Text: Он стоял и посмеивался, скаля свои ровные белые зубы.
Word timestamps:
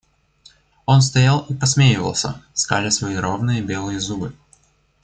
Он 0.87 1.03
стоял 1.03 1.41
и 1.47 1.53
посмеивался, 1.53 2.43
скаля 2.55 2.89
свои 2.89 3.17
ровные 3.17 3.61
белые 3.61 3.99
зубы. 3.99 4.33